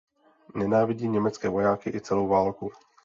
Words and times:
Nenávidí 0.55 1.07
německé 1.07 1.49
vojáky 1.49 1.89
i 1.89 2.01
celou 2.01 2.27
válku. 2.27 2.71